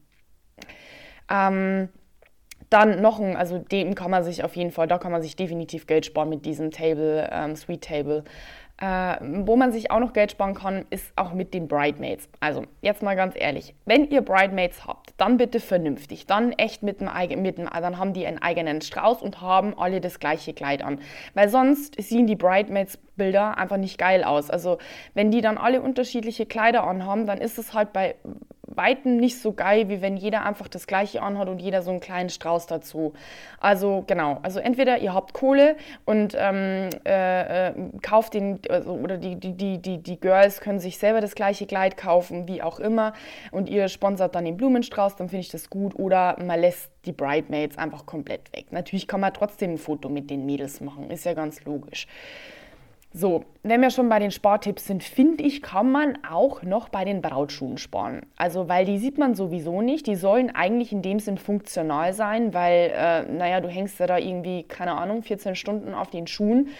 Ähm, 1.28 1.88
dann 2.74 3.00
noch 3.00 3.20
ein, 3.20 3.36
also 3.36 3.58
dem 3.58 3.94
kann 3.94 4.10
man 4.10 4.24
sich 4.24 4.42
auf 4.42 4.56
jeden 4.56 4.72
Fall, 4.72 4.88
da 4.88 4.98
kann 4.98 5.12
man 5.12 5.22
sich 5.22 5.36
definitiv 5.36 5.86
Geld 5.86 6.06
sparen 6.06 6.28
mit 6.28 6.44
diesem 6.44 6.72
Table, 6.72 7.28
ähm, 7.32 7.54
Sweet 7.54 7.84
Table. 7.84 8.24
Äh, 8.82 9.16
wo 9.44 9.54
man 9.54 9.70
sich 9.70 9.92
auch 9.92 10.00
noch 10.00 10.12
Geld 10.12 10.32
sparen 10.32 10.54
kann, 10.54 10.84
ist 10.90 11.12
auch 11.14 11.32
mit 11.32 11.54
den 11.54 11.68
Bridemaids. 11.68 12.28
Also 12.40 12.64
jetzt 12.82 13.04
mal 13.04 13.14
ganz 13.14 13.36
ehrlich, 13.38 13.72
wenn 13.84 14.10
ihr 14.10 14.20
Bridemaids 14.20 14.84
habt, 14.84 15.14
dann 15.16 15.36
bitte 15.36 15.60
vernünftig, 15.60 16.26
dann 16.26 16.50
echt 16.50 16.82
mit 16.82 17.00
mit 17.00 17.58
dem 17.58 17.68
dann 17.70 17.98
haben 17.98 18.12
die 18.14 18.26
einen 18.26 18.42
eigenen 18.42 18.80
Strauß 18.80 19.22
und 19.22 19.40
haben 19.40 19.78
alle 19.78 20.00
das 20.00 20.18
gleiche 20.18 20.54
Kleid 20.54 20.82
an. 20.82 20.98
Weil 21.34 21.48
sonst 21.48 22.02
sehen 22.02 22.26
die 22.26 22.34
Bridemaids 22.34 22.98
Bilder 23.16 23.58
einfach 23.58 23.76
nicht 23.76 23.98
geil 23.98 24.24
aus. 24.24 24.50
Also 24.50 24.78
wenn 25.14 25.30
die 25.30 25.40
dann 25.40 25.58
alle 25.58 25.80
unterschiedliche 25.80 26.46
Kleider 26.46 26.84
anhaben, 26.84 27.26
dann 27.26 27.38
ist 27.38 27.58
es 27.58 27.74
halt 27.74 27.92
bei 27.92 28.16
weitem 28.66 29.16
nicht 29.16 29.40
so 29.40 29.52
geil, 29.52 29.88
wie 29.88 30.00
wenn 30.00 30.16
jeder 30.16 30.44
einfach 30.44 30.68
das 30.68 30.86
gleiche 30.86 31.22
anhat 31.22 31.48
und 31.48 31.60
jeder 31.60 31.82
so 31.82 31.90
einen 31.90 32.00
kleinen 32.00 32.30
Strauß 32.30 32.66
dazu. 32.66 33.12
Also 33.60 34.04
genau, 34.06 34.38
also 34.42 34.58
entweder 34.58 34.98
ihr 34.98 35.14
habt 35.14 35.32
Kohle 35.32 35.76
und 36.04 36.36
ähm, 36.38 36.90
äh, 37.06 37.68
äh, 37.68 37.74
kauft 38.02 38.34
den, 38.34 38.60
also, 38.68 38.92
oder 38.92 39.16
die, 39.18 39.36
die, 39.36 39.52
die, 39.52 39.78
die, 39.78 39.98
die 39.98 40.20
Girls 40.20 40.60
können 40.60 40.78
sich 40.78 40.98
selber 40.98 41.20
das 41.20 41.34
gleiche 41.34 41.66
Kleid 41.66 41.96
kaufen, 41.96 42.48
wie 42.48 42.62
auch 42.62 42.80
immer, 42.80 43.12
und 43.50 43.68
ihr 43.68 43.88
sponsert 43.88 44.34
dann 44.34 44.44
den 44.44 44.56
Blumenstrauß, 44.56 45.16
dann 45.16 45.28
finde 45.28 45.40
ich 45.40 45.50
das 45.50 45.70
gut. 45.70 45.94
Oder 45.98 46.36
man 46.42 46.60
lässt 46.60 46.90
die 47.04 47.12
Bridemaids 47.12 47.78
einfach 47.78 48.06
komplett 48.06 48.52
weg. 48.54 48.66
Natürlich 48.70 49.06
kann 49.06 49.20
man 49.20 49.32
trotzdem 49.32 49.72
ein 49.72 49.78
Foto 49.78 50.08
mit 50.08 50.30
den 50.30 50.46
Mädels 50.46 50.80
machen, 50.80 51.10
ist 51.10 51.24
ja 51.24 51.34
ganz 51.34 51.64
logisch. 51.64 52.06
So, 53.16 53.44
wenn 53.62 53.80
wir 53.80 53.90
schon 53.90 54.08
bei 54.08 54.18
den 54.18 54.32
Sporttipps 54.32 54.86
sind, 54.88 55.04
finde 55.04 55.44
ich, 55.44 55.62
kann 55.62 55.92
man 55.92 56.18
auch 56.28 56.64
noch 56.64 56.88
bei 56.88 57.04
den 57.04 57.22
Brautschuhen 57.22 57.78
sparen. 57.78 58.26
Also, 58.36 58.68
weil 58.68 58.84
die 58.84 58.98
sieht 58.98 59.18
man 59.18 59.36
sowieso 59.36 59.82
nicht. 59.82 60.08
Die 60.08 60.16
sollen 60.16 60.52
eigentlich 60.52 60.90
in 60.90 61.00
dem 61.00 61.20
Sinn 61.20 61.38
funktional 61.38 62.12
sein, 62.12 62.52
weil, 62.54 62.92
äh, 62.92 63.22
naja, 63.22 63.60
du 63.60 63.68
hängst 63.68 64.00
ja 64.00 64.08
da 64.08 64.18
irgendwie, 64.18 64.64
keine 64.64 64.94
Ahnung, 64.94 65.22
14 65.22 65.54
Stunden 65.54 65.94
auf 65.94 66.10
den 66.10 66.26
Schuhen. 66.26 66.70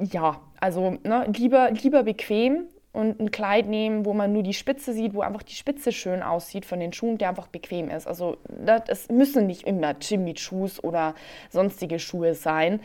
Ja, 0.00 0.40
also 0.58 0.98
ne, 1.04 1.30
lieber, 1.36 1.70
lieber 1.70 2.02
bequem 2.02 2.64
und 2.92 3.20
ein 3.20 3.30
Kleid 3.30 3.68
nehmen, 3.68 4.04
wo 4.04 4.14
man 4.14 4.32
nur 4.32 4.42
die 4.42 4.52
Spitze 4.52 4.92
sieht, 4.92 5.14
wo 5.14 5.20
einfach 5.20 5.44
die 5.44 5.54
Spitze 5.54 5.92
schön 5.92 6.24
aussieht 6.24 6.64
von 6.64 6.80
den 6.80 6.92
Schuhen, 6.92 7.18
der 7.18 7.28
einfach 7.28 7.46
bequem 7.46 7.88
ist. 7.88 8.08
Also, 8.08 8.38
das 8.48 9.08
müssen 9.10 9.46
nicht 9.46 9.62
immer 9.62 9.94
Jimmy-Shoes 10.00 10.82
oder 10.82 11.14
sonstige 11.50 12.00
Schuhe 12.00 12.34
sein 12.34 12.80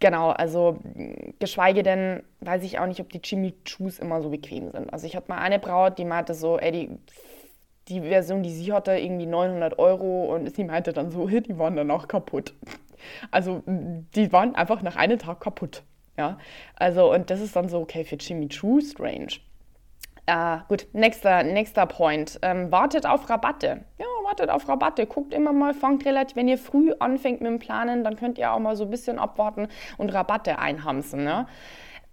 Genau, 0.00 0.30
also 0.30 0.78
geschweige 1.38 1.82
denn, 1.82 2.22
weiß 2.40 2.62
ich 2.64 2.78
auch 2.78 2.86
nicht, 2.86 3.00
ob 3.00 3.10
die 3.10 3.20
Jimmy 3.22 3.54
Choos 3.64 3.98
immer 3.98 4.20
so 4.22 4.28
bequem 4.30 4.70
sind. 4.70 4.92
Also 4.92 5.06
ich 5.06 5.16
hatte 5.16 5.30
mal 5.30 5.38
eine 5.38 5.58
Braut, 5.58 5.98
die 5.98 6.04
meinte 6.04 6.34
so, 6.34 6.58
ey, 6.58 6.72
die, 6.72 6.98
die 7.88 8.00
Version, 8.00 8.42
die 8.42 8.52
sie 8.52 8.72
hatte, 8.72 8.92
irgendwie 8.92 9.26
900 9.26 9.78
Euro 9.78 10.34
und 10.34 10.54
sie 10.54 10.64
meinte 10.64 10.92
dann 10.92 11.10
so, 11.10 11.26
die 11.40 11.58
waren 11.58 11.76
dann 11.76 11.90
auch 11.90 12.08
kaputt. 12.08 12.54
Also 13.30 13.62
die 13.66 14.32
waren 14.32 14.54
einfach 14.54 14.82
nach 14.82 14.96
einem 14.96 15.18
Tag 15.18 15.40
kaputt. 15.40 15.82
Ja, 16.16 16.38
also 16.76 17.12
und 17.12 17.30
das 17.30 17.40
ist 17.40 17.56
dann 17.56 17.68
so, 17.68 17.80
okay, 17.80 18.04
für 18.04 18.16
Jimmy 18.16 18.48
Choo 18.48 18.80
strange. 18.80 19.40
Äh, 20.26 20.58
gut, 20.68 20.86
nächster, 20.92 21.42
nächster 21.42 21.86
Point. 21.86 22.38
Ähm, 22.42 22.72
wartet 22.72 23.06
auf 23.06 23.28
Rabatte. 23.28 23.84
Ja, 23.98 24.06
wartet 24.24 24.50
auf 24.50 24.68
Rabatte. 24.68 25.06
Guckt 25.06 25.34
immer 25.34 25.52
mal, 25.52 25.74
fangt 25.74 26.04
relativ, 26.06 26.36
wenn 26.36 26.48
ihr 26.48 26.58
früh 26.58 26.92
anfängt 26.98 27.40
mit 27.40 27.50
dem 27.50 27.58
Planen, 27.58 28.04
dann 28.04 28.16
könnt 28.16 28.38
ihr 28.38 28.52
auch 28.52 28.58
mal 28.58 28.76
so 28.76 28.84
ein 28.84 28.90
bisschen 28.90 29.18
abwarten 29.18 29.68
und 29.98 30.14
Rabatte 30.14 30.58
einhamsen. 30.58 31.24
Ne? 31.24 31.46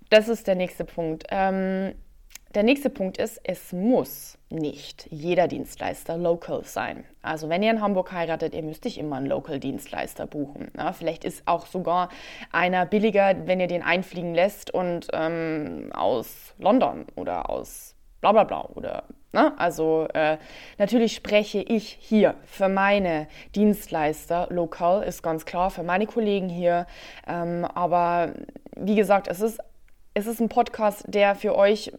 Das 0.10 0.28
ist 0.28 0.48
der 0.48 0.56
nächste 0.56 0.84
Punkt. 0.84 1.24
Ähm, 1.30 1.94
der 2.54 2.64
nächste 2.64 2.90
Punkt 2.90 3.18
ist, 3.18 3.40
es 3.46 3.72
muss 3.72 4.38
nicht 4.50 5.08
jeder 5.10 5.48
Dienstleister 5.48 6.18
local 6.18 6.66
sein. 6.66 7.06
Also 7.22 7.48
wenn 7.48 7.64
ihr 7.64 7.72
in 7.72 7.80
Hamburg 7.80 8.12
heiratet, 8.12 8.54
ihr 8.54 8.64
müsst 8.64 8.84
nicht 8.84 8.98
immer 8.98 9.16
einen 9.16 9.28
Local-Dienstleister 9.28 10.28
buchen. 10.28 10.70
Ja, 10.78 10.92
vielleicht 10.92 11.24
ist 11.24 11.48
auch 11.48 11.66
sogar 11.66 12.10
einer 12.52 12.86
billiger, 12.86 13.48
wenn 13.48 13.62
ihr 13.62 13.68
den 13.68 13.84
einfliegen 13.84 14.36
lässt 14.36 14.70
und 14.74 15.08
ähm, 15.14 15.92
aus 15.94 16.54
London 16.58 17.06
oder 17.16 17.50
aus 17.50 17.96
bla 18.22 18.32
bla 18.32 18.44
bla 18.44 18.70
oder 18.74 19.04
ne? 19.34 19.54
also 19.58 20.08
äh, 20.14 20.38
natürlich 20.78 21.16
spreche 21.16 21.60
ich 21.60 21.98
hier 22.00 22.36
für 22.46 22.70
meine 22.70 23.28
Dienstleister 23.56 24.48
lokal 24.50 25.04
ist 25.04 25.22
ganz 25.24 25.46
klar 25.46 25.72
für 25.72 25.84
meine 25.84 26.08
Kollegen 26.08 26.50
hier 26.50 26.88
ähm, 27.28 27.66
aber 27.66 28.34
wie 28.76 28.96
gesagt 28.96 29.28
es 29.28 29.42
ist 29.42 29.60
es 30.14 30.28
ist 30.28 30.40
ein 30.40 30.50
Podcast 30.50 31.06
der 31.08 31.36
für 31.36 31.56
euch 31.56 31.92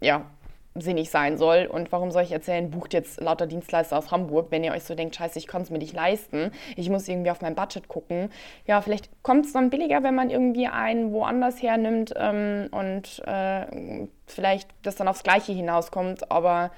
ja 0.00 0.26
sinnig 0.74 1.10
sein 1.10 1.38
soll. 1.38 1.66
Und 1.66 1.92
warum 1.92 2.10
soll 2.10 2.22
ich 2.22 2.32
erzählen, 2.32 2.70
bucht 2.70 2.92
jetzt 2.92 3.20
lauter 3.20 3.46
Dienstleister 3.46 3.96
aus 3.96 4.10
Hamburg, 4.10 4.48
wenn 4.50 4.64
ihr 4.64 4.72
euch 4.72 4.82
so 4.82 4.94
denkt, 4.94 5.14
scheiße, 5.14 5.38
ich 5.38 5.46
kann 5.46 5.62
es 5.62 5.70
mir 5.70 5.78
nicht 5.78 5.94
leisten, 5.94 6.50
ich 6.76 6.90
muss 6.90 7.08
irgendwie 7.08 7.30
auf 7.30 7.40
mein 7.42 7.54
Budget 7.54 7.86
gucken. 7.88 8.30
Ja, 8.66 8.80
vielleicht 8.80 9.08
kommt 9.22 9.46
es 9.46 9.52
dann 9.52 9.70
billiger, 9.70 10.02
wenn 10.02 10.14
man 10.14 10.30
irgendwie 10.30 10.66
einen 10.66 11.12
woanders 11.12 11.62
hernimmt 11.62 12.12
ähm, 12.16 12.68
und 12.72 13.22
äh, 13.26 14.08
vielleicht 14.26 14.68
das 14.82 14.96
dann 14.96 15.06
aufs 15.06 15.22
Gleiche 15.22 15.52
hinauskommt, 15.52 16.30
aber 16.30 16.72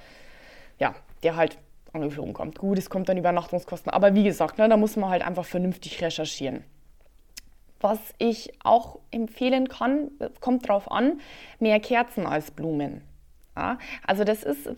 ja, 0.78 0.94
der 1.22 1.36
halt 1.36 1.58
angeflogen 1.92 2.34
kommt. 2.34 2.58
Gut, 2.58 2.78
es 2.78 2.90
kommt 2.90 3.08
dann 3.08 3.16
Übernachtungskosten, 3.16 3.90
aber 3.90 4.14
wie 4.14 4.24
gesagt, 4.24 4.58
ne, 4.58 4.68
da 4.68 4.76
muss 4.76 4.96
man 4.96 5.08
halt 5.08 5.26
einfach 5.26 5.46
vernünftig 5.46 6.02
recherchieren. 6.02 6.64
Was 7.80 7.98
ich 8.18 8.52
auch 8.62 8.98
empfehlen 9.10 9.68
kann, 9.68 10.10
kommt 10.40 10.68
drauf 10.68 10.90
an, 10.90 11.20
mehr 11.58 11.80
Kerzen 11.80 12.26
als 12.26 12.50
Blumen. 12.50 13.02
Also 14.06 14.24
das 14.24 14.42
ist, 14.42 14.68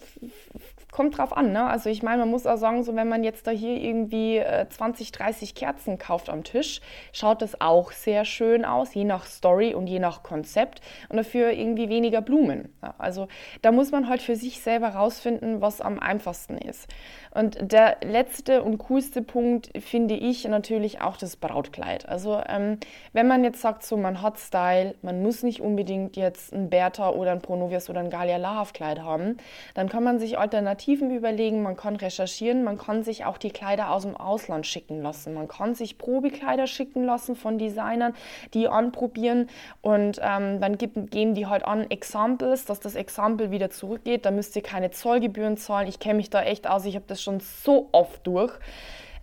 kommt 0.90 1.18
drauf 1.18 1.36
an. 1.36 1.52
Ne? 1.52 1.64
Also 1.64 1.90
ich 1.90 2.02
meine, 2.02 2.18
man 2.18 2.30
muss 2.30 2.46
auch 2.46 2.56
sagen, 2.56 2.82
so 2.82 2.96
wenn 2.96 3.08
man 3.08 3.24
jetzt 3.24 3.46
da 3.46 3.50
hier 3.50 3.76
irgendwie 3.76 4.42
20, 4.68 5.08
äh, 5.08 5.12
30 5.12 5.54
Kerzen 5.54 5.98
kauft 5.98 6.30
am 6.30 6.44
Tisch, 6.44 6.80
schaut 7.12 7.42
das 7.42 7.60
auch 7.60 7.92
sehr 7.92 8.24
schön 8.24 8.64
aus, 8.64 8.94
je 8.94 9.04
nach 9.04 9.26
Story 9.26 9.74
und 9.74 9.86
je 9.86 9.98
nach 9.98 10.22
Konzept 10.22 10.80
und 11.08 11.16
dafür 11.16 11.52
irgendwie 11.52 11.88
weniger 11.88 12.20
Blumen. 12.20 12.74
Ja, 12.82 12.94
also 12.98 13.28
da 13.62 13.72
muss 13.72 13.90
man 13.90 14.08
halt 14.08 14.22
für 14.22 14.36
sich 14.36 14.60
selber 14.60 14.88
rausfinden, 14.88 15.60
was 15.60 15.80
am 15.80 16.00
einfachsten 16.00 16.56
ist. 16.56 16.88
Und 17.30 17.58
der 17.60 17.98
letzte 18.02 18.62
und 18.62 18.78
coolste 18.78 19.22
Punkt 19.22 19.70
finde 19.78 20.14
ich 20.14 20.44
natürlich 20.48 21.00
auch 21.00 21.16
das 21.16 21.36
Brautkleid. 21.36 22.08
Also 22.08 22.40
ähm, 22.48 22.78
wenn 23.12 23.28
man 23.28 23.44
jetzt 23.44 23.60
sagt, 23.60 23.84
so 23.84 23.96
man 23.96 24.22
hat 24.22 24.38
Style, 24.38 24.94
man 25.02 25.22
muss 25.22 25.42
nicht 25.42 25.60
unbedingt 25.60 26.16
jetzt 26.16 26.54
ein 26.54 26.70
Bertha 26.70 27.10
oder 27.10 27.32
ein 27.32 27.42
Pronovias 27.42 27.90
oder 27.90 28.00
ein 28.00 28.10
Galia 28.10 28.38
Lahavkleid 28.38 29.00
haben, 29.00 29.36
dann 29.74 29.88
kann 29.88 30.02
man 30.02 30.18
sich 30.18 30.38
Alternativen 30.78 31.10
überlegen, 31.10 31.62
man 31.62 31.76
kann 31.76 31.96
recherchieren, 31.96 32.64
man 32.64 32.78
kann 32.78 33.02
sich 33.02 33.24
auch 33.24 33.36
die 33.36 33.50
Kleider 33.50 33.90
aus 33.90 34.02
dem 34.02 34.16
Ausland 34.16 34.66
schicken 34.66 35.02
lassen, 35.02 35.34
man 35.34 35.48
kann 35.48 35.74
sich 35.74 35.98
Probekleider 35.98 36.66
schicken 36.66 37.04
lassen 37.04 37.36
von 37.36 37.58
Designern, 37.58 38.14
die 38.54 38.68
anprobieren 38.68 39.48
und 39.82 40.20
ähm, 40.22 40.60
dann 40.60 40.78
gibt, 40.78 41.10
geben 41.10 41.34
die 41.34 41.46
halt 41.46 41.64
an 41.64 41.90
Examples, 41.90 42.64
dass 42.64 42.80
das 42.80 42.94
Exempel 42.94 43.50
wieder 43.50 43.70
zurückgeht, 43.70 44.24
da 44.24 44.30
müsst 44.30 44.56
ihr 44.56 44.62
keine 44.62 44.90
Zollgebühren 44.90 45.56
zahlen. 45.56 45.88
Ich 45.88 45.98
kenne 45.98 46.14
mich 46.14 46.30
da 46.30 46.42
echt 46.42 46.68
aus, 46.68 46.84
ich 46.84 46.94
habe 46.94 47.04
das 47.06 47.18
das 47.18 47.22
schon 47.22 47.40
so 47.40 47.88
oft 47.92 48.26
durch. 48.26 48.52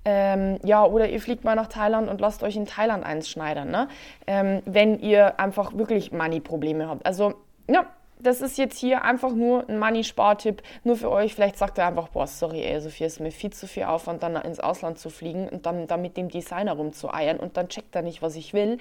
Ähm, 0.08 0.60
ja, 0.64 0.86
oder 0.86 1.10
ihr 1.10 1.20
fliegt 1.20 1.44
mal 1.44 1.56
nach 1.56 1.68
Thailand 1.68 2.10
und 2.10 2.22
lasst 2.22 2.44
euch 2.44 2.56
in 2.56 2.66
Thailand 2.68 3.04
eins 3.04 3.28
schneidern, 3.28 3.72
ne? 3.72 3.88
Ähm, 4.28 4.62
wenn 4.66 5.00
ihr 5.00 5.40
einfach 5.40 5.74
wirklich 5.74 6.12
Money-Probleme 6.12 6.88
habt. 6.88 7.06
Also, 7.06 7.34
ja, 7.68 7.88
das 8.26 8.42
ist 8.42 8.58
jetzt 8.58 8.78
hier 8.78 9.04
einfach 9.04 9.32
nur 9.32 9.68
ein 9.70 9.80
Money-Spartipp, 9.80 10.62
nur 10.84 10.96
für 10.96 11.12
euch. 11.12 11.34
Vielleicht 11.36 11.58
sagt 11.58 11.78
ihr 11.78 11.86
einfach, 11.86 12.10
boah, 12.10 12.28
sorry, 12.28 12.62
ey, 12.64 12.80
Sophia, 12.82 13.08
ist 13.08 13.20
mir 13.20 13.32
viel 13.32 13.52
zu 13.52 13.68
viel 13.68 13.84
Aufwand, 13.84 14.24
dann 14.24 14.36
ins 14.36 14.60
Ausland 14.60 15.00
zu 15.00 15.10
fliegen 15.10 15.48
und 15.50 15.66
dann, 15.66 15.88
dann 15.88 16.02
mit 16.02 16.18
dem 16.18 16.30
Designer 16.30 16.74
rumzueiern 16.74 17.38
und 17.38 17.58
dann 17.58 17.70
checkt 17.70 17.96
er 17.96 18.02
nicht, 18.02 18.22
was 18.22 18.36
ich 18.36 18.54
will 18.54 18.80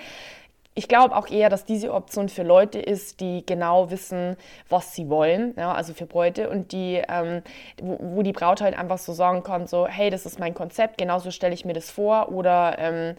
ich 0.75 0.89
glaube 0.89 1.17
auch 1.17 1.29
eher, 1.29 1.49
dass 1.49 1.65
diese 1.65 1.95
Option 1.95 2.29
für 2.29 2.43
Leute 2.43 2.81
ist, 2.81 3.21
die 3.21 3.47
genau 3.47 3.91
wissen, 3.91 4.37
was 4.69 4.95
sie 4.95 5.09
wollen, 5.09 5.55
ja, 5.57 5.73
also 5.73 5.95
für 5.95 6.07
Bräute 6.07 6.51
und 6.51 6.73
die, 6.73 7.01
ähm, 7.09 7.43
wo, 7.81 7.99
wo, 8.01 8.23
die 8.23 8.33
Braut 8.33 8.61
halt 8.61 8.77
einfach 8.77 8.99
so 8.99 9.13
sagen 9.13 9.45
kann, 9.45 9.67
so, 9.69 9.87
hey, 9.87 10.11
das 10.11 10.27
ist 10.27 10.41
mein 10.41 10.55
Konzept, 10.55 10.99
genauso 10.99 11.31
stelle 11.31 11.55
ich 11.55 11.65
mir 11.65 11.75
das 11.75 11.91
vor 11.91 12.31
oder 12.31 12.77
ähm, 12.79 13.17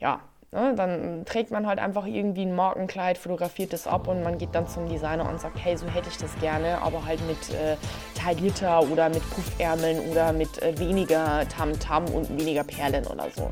ja, 0.00 0.20
ne, 0.56 0.74
dann 0.74 1.24
trägt 1.24 1.50
man 1.50 1.66
halt 1.66 1.78
einfach 1.78 2.06
irgendwie 2.06 2.42
ein 2.42 2.56
Markenkleid, 2.56 3.18
fotografiert 3.18 3.72
das 3.72 3.86
ab 3.86 4.08
und 4.08 4.22
man 4.22 4.38
geht 4.38 4.54
dann 4.54 4.66
zum 4.66 4.88
Designer 4.88 5.28
und 5.28 5.40
sagt, 5.40 5.58
hey, 5.62 5.76
so 5.76 5.86
hätte 5.86 6.08
ich 6.08 6.16
das 6.16 6.36
gerne, 6.40 6.82
aber 6.82 7.04
halt 7.04 7.20
mit 7.28 7.38
äh, 7.54 7.76
taillierter 8.18 8.82
oder 8.90 9.08
mit 9.08 9.22
Puffärmeln 9.30 10.00
oder 10.10 10.32
mit 10.32 10.60
äh, 10.62 10.76
weniger 10.78 11.46
Tamtam 11.48 12.04
-Tam 12.04 12.10
und 12.12 12.30
weniger 12.30 12.64
Perlen 12.64 13.06
oder 13.06 13.26
so. 13.36 13.50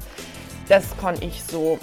Das 0.68 0.84
kann 0.98 1.14
ich 1.20 1.42
so 1.44 1.78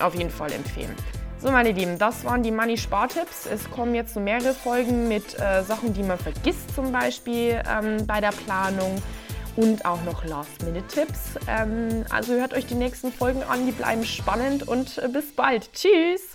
auf 0.00 0.14
jeden 0.14 0.30
Fall 0.30 0.52
empfehlen. 0.52 0.94
So, 1.38 1.50
meine 1.50 1.72
Lieben, 1.72 1.98
das 1.98 2.24
waren 2.24 2.42
die 2.42 2.50
Money-Spartipps. 2.50 3.46
Es 3.46 3.70
kommen 3.70 3.94
jetzt 3.94 4.14
so 4.14 4.20
mehrere 4.20 4.54
Folgen 4.54 5.08
mit 5.08 5.38
äh, 5.38 5.62
Sachen, 5.62 5.92
die 5.92 6.02
man 6.02 6.18
vergisst, 6.18 6.74
zum 6.74 6.90
Beispiel 6.90 7.60
ähm, 7.70 8.06
bei 8.06 8.20
der 8.20 8.30
Planung 8.30 8.96
und 9.56 9.84
auch 9.84 10.02
noch 10.04 10.24
Last-Minute-Tipps. 10.24 11.38
Ähm, 11.48 12.04
also 12.10 12.34
hört 12.34 12.54
euch 12.54 12.66
die 12.66 12.74
nächsten 12.74 13.12
Folgen 13.12 13.42
an, 13.42 13.66
die 13.66 13.72
bleiben 13.72 14.04
spannend 14.04 14.66
und 14.66 14.98
äh, 14.98 15.08
bis 15.08 15.34
bald. 15.34 15.72
Tschüss! 15.72 16.33